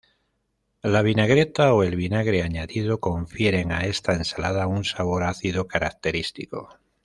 [0.95, 6.75] La vinagreta, o el vinagre añadido, confieren a esta ensalada un sabor ácido característico.